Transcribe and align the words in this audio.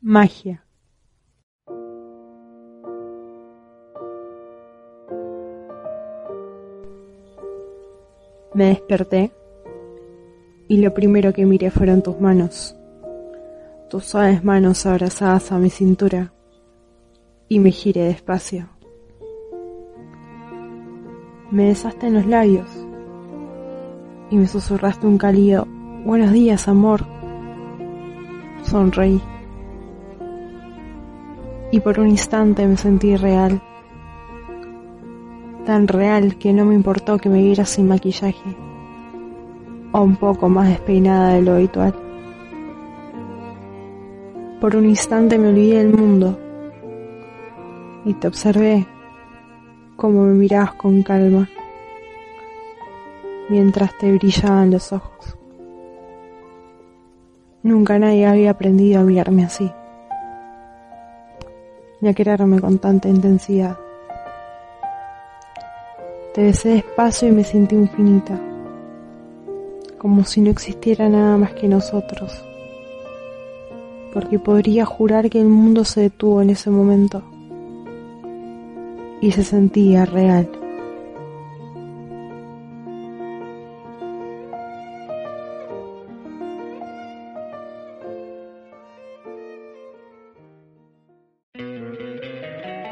Magia. 0.00 0.64
Me 8.54 8.66
desperté 8.66 9.32
y 10.68 10.78
lo 10.78 10.94
primero 10.94 11.32
que 11.32 11.44
miré 11.46 11.72
fueron 11.72 12.02
tus 12.02 12.20
manos, 12.20 12.76
tus 13.90 14.04
suaves 14.04 14.44
manos 14.44 14.86
abrazadas 14.86 15.50
a 15.50 15.58
mi 15.58 15.68
cintura, 15.68 16.32
y 17.48 17.58
me 17.58 17.72
giré 17.72 18.04
despacio. 18.04 18.68
Me 21.50 21.66
besaste 21.66 22.06
en 22.06 22.14
los 22.14 22.26
labios 22.26 22.70
y 24.30 24.36
me 24.36 24.46
susurraste 24.46 25.08
un 25.08 25.18
cálido 25.18 25.66
Buenos 26.04 26.30
días, 26.30 26.68
amor. 26.68 27.04
Sonreí 28.62 29.20
y 31.70 31.80
por 31.80 32.00
un 32.00 32.08
instante 32.08 32.66
me 32.66 32.76
sentí 32.76 33.16
real. 33.16 33.60
Tan 35.66 35.86
real 35.86 36.36
que 36.38 36.52
no 36.52 36.64
me 36.64 36.74
importó 36.74 37.18
que 37.18 37.28
me 37.28 37.42
viera 37.42 37.64
sin 37.66 37.88
maquillaje 37.88 38.56
o 39.92 40.00
un 40.00 40.16
poco 40.16 40.48
más 40.48 40.68
despeinada 40.68 41.34
de 41.34 41.42
lo 41.42 41.52
habitual. 41.52 41.94
Por 44.60 44.76
un 44.76 44.86
instante 44.86 45.38
me 45.38 45.48
olvidé 45.48 45.78
del 45.78 45.94
mundo 45.94 46.38
y 48.04 48.14
te 48.14 48.28
observé 48.28 48.86
como 49.96 50.24
me 50.24 50.34
mirabas 50.34 50.74
con 50.74 51.02
calma 51.02 51.48
mientras 53.50 53.96
te 53.98 54.12
brillaban 54.12 54.70
los 54.70 54.92
ojos. 54.92 55.36
Nunca 57.62 57.98
nadie 57.98 58.26
había 58.26 58.52
aprendido 58.52 59.00
a 59.00 59.04
mirarme 59.04 59.44
así 59.44 59.70
ni 62.00 62.08
a 62.08 62.14
quererme 62.14 62.60
con 62.60 62.78
tanta 62.78 63.08
intensidad. 63.08 63.76
Te 66.34 66.42
besé 66.42 66.68
despacio 66.70 67.28
y 67.28 67.32
me 67.32 67.44
sentí 67.44 67.74
infinita, 67.74 68.38
como 69.98 70.24
si 70.24 70.40
no 70.40 70.50
existiera 70.50 71.08
nada 71.08 71.36
más 71.36 71.52
que 71.52 71.66
nosotros, 71.66 72.44
porque 74.12 74.38
podría 74.38 74.84
jurar 74.84 75.30
que 75.30 75.40
el 75.40 75.48
mundo 75.48 75.84
se 75.84 76.02
detuvo 76.02 76.42
en 76.42 76.50
ese 76.50 76.70
momento 76.70 77.22
y 79.20 79.32
se 79.32 79.42
sentía 79.42 80.04
real. 80.04 80.48